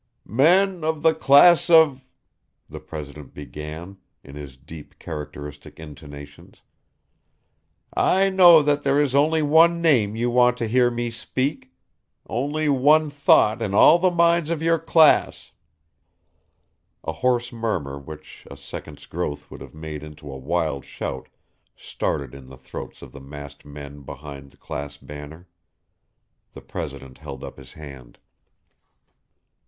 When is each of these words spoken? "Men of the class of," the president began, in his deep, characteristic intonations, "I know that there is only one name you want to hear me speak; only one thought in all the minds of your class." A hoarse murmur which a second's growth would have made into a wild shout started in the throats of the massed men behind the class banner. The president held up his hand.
"Men 0.25 0.83
of 0.83 1.03
the 1.03 1.13
class 1.13 1.69
of," 1.69 2.07
the 2.71 2.79
president 2.79 3.35
began, 3.35 3.97
in 4.23 4.33
his 4.33 4.57
deep, 4.57 4.97
characteristic 4.97 5.79
intonations, 5.79 6.63
"I 7.93 8.31
know 8.31 8.63
that 8.63 8.81
there 8.81 8.99
is 8.99 9.13
only 9.13 9.43
one 9.43 9.79
name 9.79 10.15
you 10.15 10.31
want 10.31 10.57
to 10.57 10.67
hear 10.67 10.89
me 10.89 11.11
speak; 11.11 11.71
only 12.27 12.67
one 12.67 13.11
thought 13.11 13.61
in 13.61 13.75
all 13.75 13.99
the 13.99 14.09
minds 14.09 14.49
of 14.49 14.63
your 14.63 14.79
class." 14.79 15.51
A 17.03 17.11
hoarse 17.11 17.53
murmur 17.53 17.99
which 17.99 18.47
a 18.49 18.57
second's 18.57 19.05
growth 19.05 19.51
would 19.51 19.61
have 19.61 19.75
made 19.75 20.01
into 20.01 20.31
a 20.31 20.35
wild 20.35 20.83
shout 20.83 21.29
started 21.75 22.33
in 22.33 22.47
the 22.47 22.57
throats 22.57 23.03
of 23.03 23.11
the 23.11 23.21
massed 23.21 23.65
men 23.65 24.01
behind 24.01 24.49
the 24.49 24.57
class 24.57 24.97
banner. 24.97 25.47
The 26.53 26.61
president 26.61 27.19
held 27.19 27.43
up 27.43 27.57
his 27.59 27.73
hand. 27.73 28.17